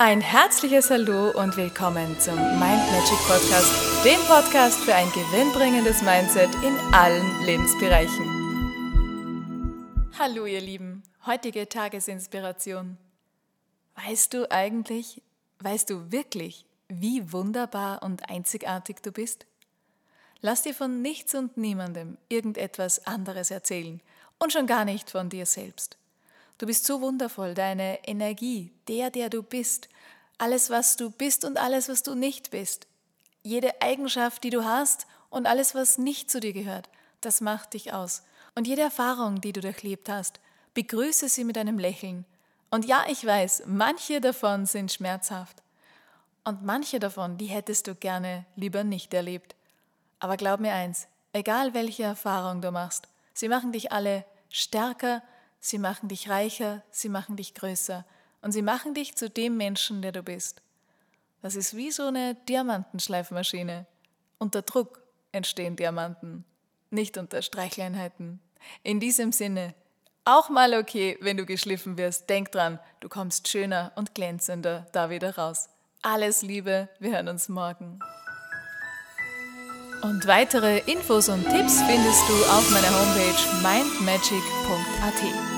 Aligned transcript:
Ein 0.00 0.20
herzliches 0.20 0.90
Hallo 0.90 1.32
und 1.32 1.56
willkommen 1.56 2.20
zum 2.20 2.36
Mind 2.36 2.60
Magic 2.60 3.18
Podcast, 3.26 4.04
dem 4.04 4.20
Podcast 4.28 4.78
für 4.78 4.94
ein 4.94 5.10
gewinnbringendes 5.10 6.02
Mindset 6.02 6.54
in 6.62 6.78
allen 6.94 7.44
Lebensbereichen. 7.44 8.24
Hallo 10.16 10.46
ihr 10.46 10.60
Lieben, 10.60 11.02
heutige 11.26 11.68
Tagesinspiration. 11.68 12.96
Weißt 13.96 14.32
du 14.34 14.48
eigentlich, 14.52 15.20
weißt 15.58 15.90
du 15.90 16.12
wirklich, 16.12 16.64
wie 16.86 17.32
wunderbar 17.32 18.04
und 18.04 18.30
einzigartig 18.30 19.02
du 19.02 19.10
bist? 19.10 19.46
Lass 20.40 20.62
dir 20.62 20.74
von 20.74 21.02
nichts 21.02 21.34
und 21.34 21.56
niemandem 21.56 22.18
irgendetwas 22.28 23.04
anderes 23.04 23.50
erzählen 23.50 24.00
und 24.38 24.52
schon 24.52 24.68
gar 24.68 24.84
nicht 24.84 25.10
von 25.10 25.28
dir 25.28 25.44
selbst. 25.44 25.98
Du 26.58 26.66
bist 26.66 26.84
so 26.84 27.00
wundervoll, 27.00 27.54
deine 27.54 28.04
Energie, 28.06 28.72
der, 28.88 29.10
der 29.10 29.30
du 29.30 29.42
bist, 29.42 29.88
alles, 30.38 30.70
was 30.70 30.96
du 30.96 31.10
bist 31.10 31.44
und 31.44 31.56
alles, 31.56 31.88
was 31.88 32.02
du 32.02 32.14
nicht 32.14 32.50
bist, 32.50 32.86
jede 33.42 33.80
Eigenschaft, 33.80 34.42
die 34.44 34.50
du 34.50 34.64
hast 34.64 35.06
und 35.30 35.46
alles, 35.46 35.74
was 35.74 35.98
nicht 35.98 36.30
zu 36.30 36.40
dir 36.40 36.52
gehört, 36.52 36.88
das 37.20 37.40
macht 37.40 37.74
dich 37.74 37.92
aus. 37.92 38.22
Und 38.54 38.66
jede 38.66 38.82
Erfahrung, 38.82 39.40
die 39.40 39.52
du 39.52 39.60
durchlebt 39.60 40.08
hast, 40.08 40.40
begrüße 40.74 41.28
sie 41.28 41.44
mit 41.44 41.56
einem 41.56 41.78
Lächeln. 41.78 42.24
Und 42.70 42.84
ja, 42.84 43.04
ich 43.08 43.24
weiß, 43.24 43.62
manche 43.66 44.20
davon 44.20 44.66
sind 44.66 44.92
schmerzhaft. 44.92 45.62
Und 46.44 46.64
manche 46.64 46.98
davon, 46.98 47.38
die 47.38 47.46
hättest 47.46 47.86
du 47.86 47.94
gerne 47.94 48.46
lieber 48.56 48.84
nicht 48.84 49.14
erlebt. 49.14 49.54
Aber 50.18 50.36
glaub 50.36 50.60
mir 50.60 50.72
eins, 50.72 51.06
egal 51.32 51.74
welche 51.74 52.02
Erfahrung 52.02 52.60
du 52.60 52.70
machst, 52.72 53.08
sie 53.32 53.48
machen 53.48 53.72
dich 53.72 53.92
alle 53.92 54.24
stärker, 54.50 55.22
Sie 55.60 55.78
machen 55.78 56.08
dich 56.08 56.28
reicher, 56.28 56.82
sie 56.90 57.08
machen 57.08 57.36
dich 57.36 57.54
größer 57.54 58.04
und 58.42 58.52
sie 58.52 58.62
machen 58.62 58.94
dich 58.94 59.16
zu 59.16 59.28
dem 59.28 59.56
Menschen, 59.56 60.02
der 60.02 60.12
du 60.12 60.22
bist. 60.22 60.62
Das 61.42 61.56
ist 61.56 61.76
wie 61.76 61.90
so 61.90 62.06
eine 62.06 62.34
Diamantenschleifmaschine. 62.48 63.86
Unter 64.38 64.62
Druck 64.62 65.02
entstehen 65.32 65.76
Diamanten, 65.76 66.44
nicht 66.90 67.18
unter 67.18 67.42
Streichleinheiten. 67.42 68.40
In 68.82 69.00
diesem 69.00 69.32
Sinne, 69.32 69.74
auch 70.24 70.50
mal 70.50 70.74
okay, 70.74 71.16
wenn 71.20 71.36
du 71.36 71.46
geschliffen 71.46 71.96
wirst. 71.96 72.28
Denk 72.28 72.52
dran, 72.52 72.78
du 73.00 73.08
kommst 73.08 73.48
schöner 73.48 73.92
und 73.96 74.14
glänzender 74.14 74.86
da 74.92 75.10
wieder 75.10 75.36
raus. 75.36 75.70
Alles 76.02 76.42
Liebe, 76.42 76.88
wir 76.98 77.12
hören 77.12 77.28
uns 77.28 77.48
morgen. 77.48 77.98
Und 80.02 80.26
weitere 80.26 80.78
Infos 80.80 81.28
und 81.28 81.44
Tipps 81.44 81.82
findest 81.82 82.28
du 82.28 82.34
auf 82.52 82.70
meiner 82.70 82.88
Homepage 82.88 83.62
mindmagic.at. 83.62 85.57